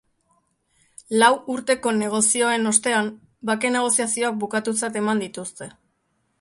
[1.23, 3.13] Lau urteko negoziazioen ostean,
[3.53, 5.73] bake negoziazioak bukatutzat eman dituzte.